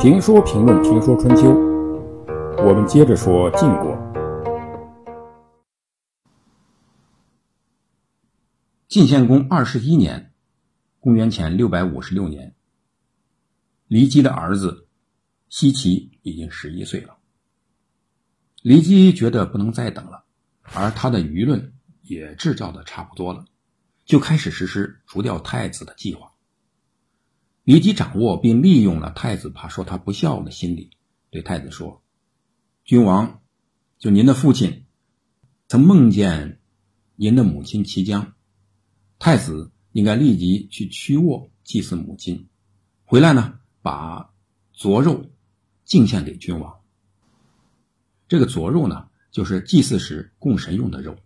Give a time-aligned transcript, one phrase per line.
[0.00, 1.48] 评说评论评说春秋，
[2.58, 3.96] 我们接着说晋国。
[8.86, 10.32] 晋献公二十一年，
[11.00, 12.54] 公元前六百五十六年，
[13.88, 14.86] 骊姬的儿子
[15.48, 17.16] 奚齐已经十一岁了。
[18.62, 20.24] 骊姬觉得不能再等了，
[20.62, 21.72] 而他的舆论
[22.02, 23.46] 也制造的差不多了，
[24.04, 26.32] 就开始实施除掉太子的计划。
[27.64, 30.90] 骊姬掌握并利用了太子怕说他不孝的心理，
[31.30, 32.02] 对太子说
[32.84, 33.40] ：“君王，
[33.98, 34.84] 就您的父亲，
[35.66, 36.60] 曾梦见
[37.16, 38.34] 您的母亲齐姜。”
[39.18, 42.48] 太子应该立即去曲沃祭祀母亲，
[43.04, 44.34] 回来呢，把
[44.74, 45.30] 灼肉
[45.84, 46.80] 敬献给君王。
[48.28, 51.16] 这个灼肉呢，就是祭祀时供神用的肉。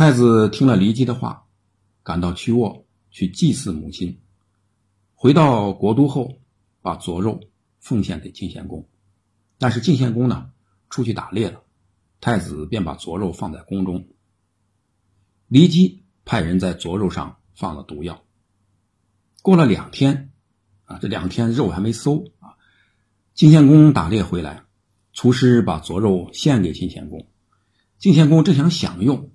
[0.00, 1.44] 太子听了骊姬的话，
[2.02, 4.18] 赶到曲沃去祭祀母亲。
[5.14, 6.38] 回到国都后，
[6.80, 7.38] 把灼肉
[7.80, 8.88] 奉献给晋献公。
[9.58, 10.52] 但是晋献公呢，
[10.88, 11.60] 出去打猎了，
[12.18, 14.08] 太子便把灼肉放在宫中。
[15.50, 18.24] 骊姬派人在灼肉上放了毒药。
[19.42, 20.30] 过了两天，
[20.86, 22.56] 啊，这两天肉还没馊啊。
[23.34, 24.64] 晋献公打猎回来，
[25.12, 27.26] 厨师把灼肉献给晋献公。
[27.98, 29.30] 晋献公正想享用，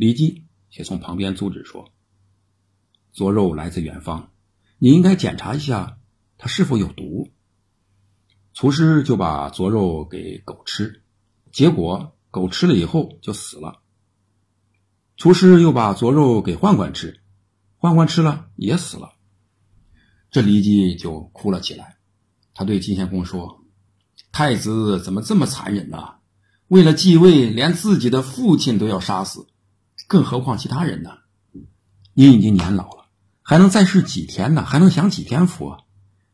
[0.00, 1.92] 骊姬却从旁边阻止说
[3.12, 4.30] ：“灼肉来自远方，
[4.78, 5.98] 你应该检查一下
[6.38, 7.28] 它是否有毒。”
[8.54, 11.02] 厨师就把灼肉给狗吃，
[11.52, 13.82] 结果狗吃了以后就死了。
[15.18, 17.20] 厨师又把灼肉给宦官吃，
[17.78, 19.12] 宦官吃了也死了。
[20.30, 21.98] 这骊姬就哭了起来，
[22.54, 23.66] 他对晋献公说
[24.32, 26.14] ：“太子怎么这么残忍呢？
[26.68, 29.46] 为了继位，连自己的父亲都要杀死，
[30.10, 31.18] 更何况其他人呢？
[32.14, 33.06] 您已经年老了，
[33.42, 34.64] 还能再世几天呢？
[34.64, 35.76] 还能享几天福？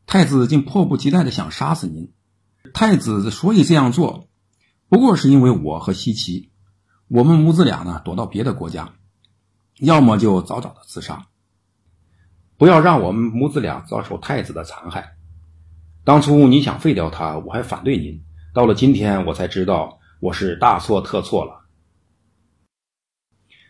[0.07, 2.11] 太子竟迫不及待的想杀死您。
[2.73, 4.31] 太子所以这样做，
[4.89, 6.51] 不过是因为我和西岐。”
[7.09, 8.95] 我们母子俩呢，躲到别的国家，
[9.79, 11.27] 要么就早早的自杀，
[12.57, 15.17] 不要让我们母子俩遭受太子的残害。
[16.03, 21.66] 当初你想废掉他，我还反对您，到了今天，我才知道我是大错特错了。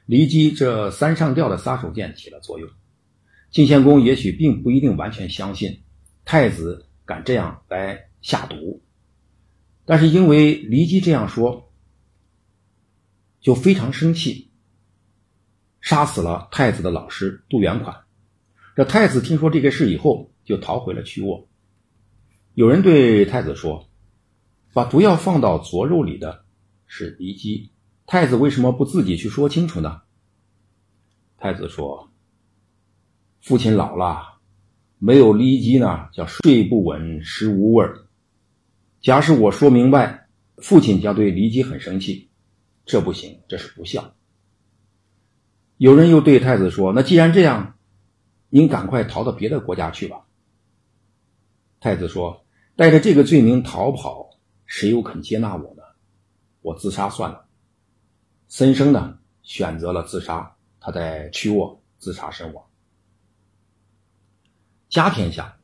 [0.09, 2.69] 骊姬这三上吊的杀手锏起了作用，
[3.51, 5.83] 晋献公也许并不一定完全相信
[6.25, 8.83] 太子敢这样来下毒，
[9.85, 11.65] 但是因为骊姬这样说。
[13.39, 14.51] 就非常生气，
[15.81, 17.97] 杀死了太子的老师杜元款。
[18.75, 21.47] 这太子听说这个事以后，就逃回了曲沃。
[22.55, 23.89] 有人对太子说
[24.75, 26.45] ：“把毒药放到灼肉里的
[26.87, 27.71] 是骊姬，
[28.07, 30.01] 太子为什么不自己去说清楚呢？”
[31.37, 32.11] 太子说
[33.43, 34.39] ：“父亲老了，
[34.99, 37.85] 没有骊姬呢，叫睡不稳，食无味。
[39.01, 42.31] 假使我说明白，父亲将对骊姬很生气。”
[42.87, 44.15] 这不行，这是不孝。
[45.77, 47.77] 有人又对太子说：“那既然这样，
[48.49, 50.25] 您赶快逃到别的国家去吧。”
[51.81, 52.47] 太子说
[52.77, 54.31] ：“带着这个罪名逃跑，
[54.65, 55.83] 谁又肯接纳我呢？
[56.63, 57.46] 我自杀算了。”
[58.49, 62.65] 森生呢，选择了自杀，他在曲沃自杀身亡。
[64.89, 65.59] 家天下，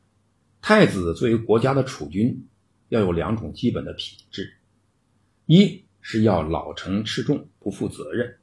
[0.61, 2.47] 太子作为国家的储君，
[2.89, 4.53] 要有两种基本的品质：
[5.45, 5.83] 一。
[6.05, 8.37] 是要老成持重，不负责任。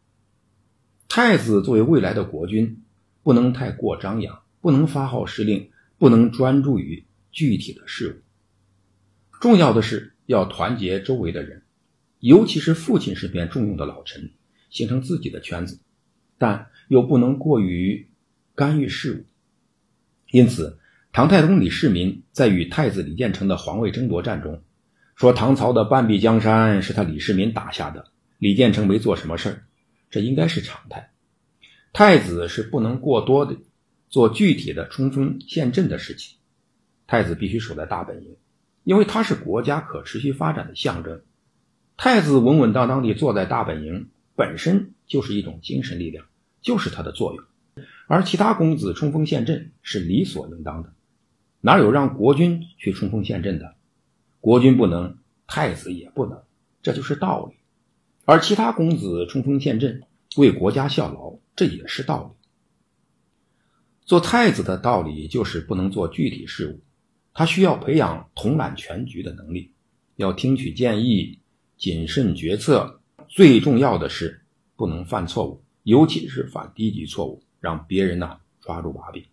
[1.11, 2.83] 太子作为未来的国君，
[3.23, 9.39] 不能太过张扬，不能发号施令，不能专注于具体的事物。
[9.43, 11.63] 重要的是要团结周围的人，
[12.21, 14.31] 尤其是父亲身边重用的老臣，
[14.69, 15.81] 形成自己的圈子，
[16.39, 18.09] 但又不能过于
[18.55, 19.25] 干预事务。
[20.31, 20.79] 因此，
[21.13, 24.63] 唐太宗李世民在与太子李建成的皇位争夺战中。
[25.17, 29.63] 说唐朝的半壁江山是他李世民打下的，李建成没做什么事儿，
[30.11, 31.11] 这应该是常态。
[31.93, 33.57] 太子是不能过多的
[34.09, 36.39] 做具体的冲锋陷阵的事情，
[37.07, 38.37] 太子必须守在大本营，
[38.85, 41.21] 因为他是国家可持续发展的象征。
[42.03, 46.25] 太子稳稳当当地坐在大本营，本身就是一种精神力量，
[46.63, 47.85] 就是他的作用。
[48.07, 50.95] 而其他公子冲锋陷阵是理所应当的，
[51.61, 53.75] 哪有让国君去冲锋陷阵的？
[54.41, 56.43] 国君不能，太子也不能，
[56.81, 57.57] 这就是道理。
[58.25, 60.03] 而其他公子冲锋陷阵，
[60.39, 62.47] 为国家效劳，这也是道理。
[64.07, 66.81] 做太子的道理就是不能做具体事务，
[67.35, 69.75] 他需要培养统揽全局的能力，
[70.17, 71.41] 要听取建议，
[71.81, 73.01] 谨慎决策。
[73.27, 74.43] 最重要的是
[74.77, 79.25] 不能犯错误，尤其是犯低级错误，让别人呢抓住把柄。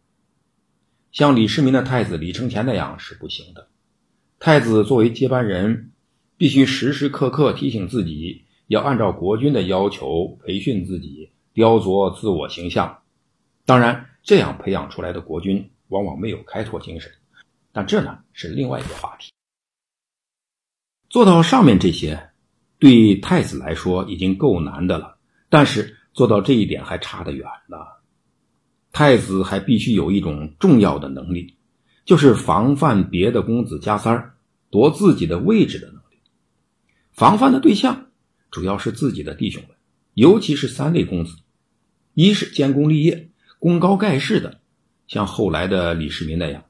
[1.11, 3.67] 像李世民的太子李承乾那样是不行的。
[4.39, 5.91] 太子作为接班人，
[6.37, 13.01] 必须时时刻刻提醒自己，要按照国君的要求培训自己，雕琢自我形象。
[13.65, 17.11] 当然，这样培养出来的国君往往没有开拓精神，
[17.73, 19.31] 但这呢是另外一个话题。
[21.09, 22.26] 做到上面这些，
[22.79, 25.17] 对太子来说已经够难的了，
[25.49, 27.77] 但是做到这一点还差得远呢。
[28.91, 31.55] 太子还必须有一种重要的能力。
[32.05, 34.37] 就是防范别的公子加三儿
[34.69, 36.15] 夺自己的位置的能力。
[37.11, 38.07] 防范的对象
[38.49, 39.71] 主要是自己的弟兄们，
[40.13, 41.35] 尤其是三位公子：
[42.13, 43.29] 一是建功立业、
[43.59, 44.61] 功高盖世的，
[45.05, 46.61] 像后来的李世民那样；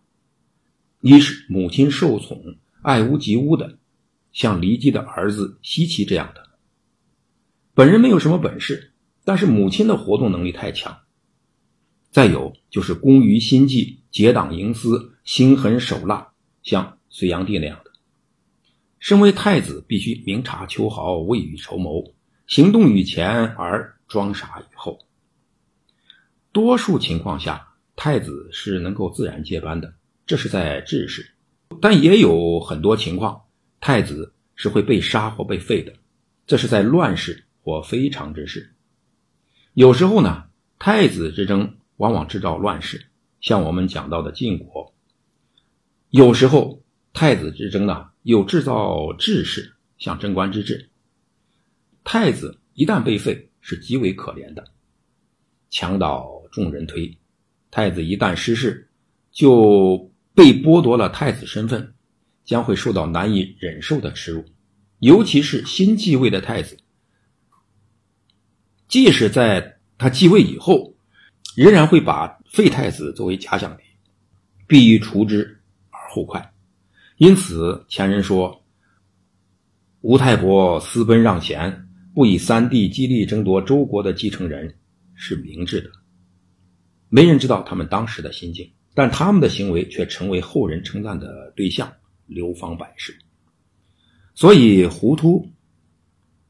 [1.02, 3.78] 一是母亲受宠、爱屋及乌的，
[4.38, 6.48] 像骊姬的儿子奚齐这样的。
[7.74, 8.94] 本人没有什么本事，
[9.26, 10.96] 但是母亲的活动能力太强。
[12.12, 17.92] 再有就是工于心计、结党营私、心狠手辣，像隋炀帝那样的。
[19.00, 22.14] 身为太子，必须明察秋毫、未雨绸缪，
[22.46, 25.00] 行动于前而装傻于后。
[26.52, 29.96] 多数情况下，太子是能够自然接班的，
[30.28, 31.24] 这是在治世；
[31.82, 33.42] 但也有很多情况，
[33.80, 35.94] 太子是会被杀或被废的，
[36.46, 38.74] 这是在乱世或非常之事。
[39.74, 40.46] 有时候呢，
[40.80, 41.74] 太子之争。
[41.98, 43.08] 往往制造乱世，
[43.42, 44.94] 像我们讲到的晋国。
[46.12, 50.92] 有时候太子之争呢，又制造治世，像贞观之治。
[52.04, 54.64] 太子一旦被废，是极为可怜的。
[55.72, 57.18] 墙倒众人推，
[57.72, 58.88] 太子一旦失势，
[59.32, 61.96] 就被剥夺了太子身份，
[62.48, 64.44] 将会受到难以忍受的耻辱。
[64.98, 66.76] 尤其是新继位的太子，
[68.88, 70.92] 即使在他继位以后。
[71.56, 73.84] 仍然会把废太子作为假想敌，
[74.68, 75.60] 必欲除之
[75.90, 76.54] 而后快。
[77.18, 78.64] 因此，前人说
[80.02, 84.72] ：“吴太伯私奔让贤，不以三弟激励争夺周国的继承人，
[85.16, 85.90] 是明智的。”
[87.10, 91.92] 没人知道他们当时的心境，但他们的行为却成为后人称赞的对象，
[92.28, 93.18] 流芳百世。
[94.36, 95.50] 所以，胡涂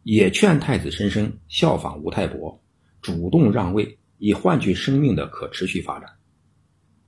[0.03, 2.61] 也劝太子申生效仿吴太伯，
[3.01, 3.97] 主动让位。
[4.19, 6.09] 以换取生命的可持续发展，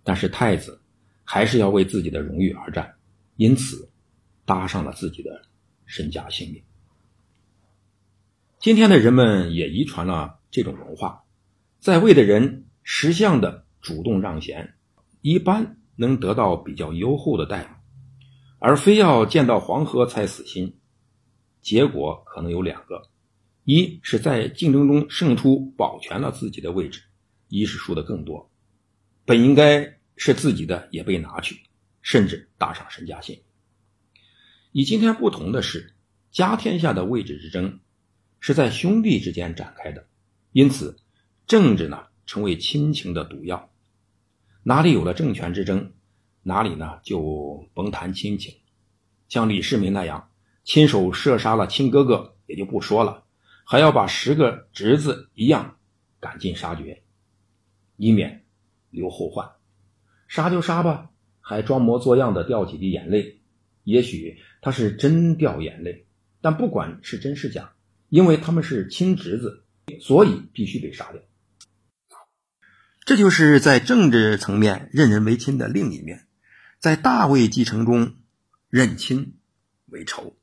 [0.04, 0.80] 但是太子
[1.24, 2.94] 还是要为自己的荣誉而战，
[3.36, 3.90] 因此
[4.46, 5.42] 搭上了自己的
[5.88, 6.62] 身家性命。
[8.60, 11.24] 今天的人们也遗传了这种文化，
[11.80, 14.76] 在位的人识相的主动让贤，
[15.22, 17.68] 一般能得到比较优厚的待遇，
[18.60, 20.78] 而非要见到黄河才死心。
[21.62, 23.10] 结果可能有两个。
[23.66, 27.02] 一是在竞争中胜出，保全了自己的位置；
[27.50, 28.50] 一是输的更多，
[29.26, 31.62] 本应该是自己的也被拿去，
[32.02, 33.40] 甚至搭上身家线。
[34.72, 35.94] 与今天不同的是，
[36.32, 37.80] 家天下的位置之争
[38.40, 40.08] 是在兄弟之间展开的，
[40.52, 40.98] 因此
[41.46, 43.70] 政治呢成为亲情的毒药。
[44.64, 45.94] 哪里有了政权之争，
[46.44, 48.56] 哪里呢就甭谈亲情。
[49.28, 50.32] 像李世民那样
[50.64, 53.26] 亲手射杀了亲哥哥，也就不说了。
[53.66, 55.78] 还要把十个侄子一样
[56.20, 57.04] 赶尽杀绝，
[57.98, 58.44] 以免
[58.90, 59.52] 留后患。
[60.28, 63.42] 杀就杀吧，还装模作样的掉几滴眼泪。
[63.84, 66.08] 也许他是真掉眼泪，
[66.42, 67.74] 但不管是真是假，
[68.10, 69.64] 因为他们是亲侄子，
[70.00, 71.22] 所以必须被杀掉。
[73.06, 76.28] 这就是在政治层面任人唯亲的另一面，
[76.80, 78.16] 在大位继承中
[78.70, 79.38] 认亲
[79.88, 80.39] 为仇。